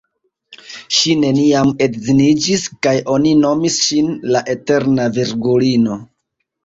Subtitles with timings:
[0.99, 6.01] Ŝi neniam edziniĝis, kaj oni nomis ŝin "la Eterna Virgulino".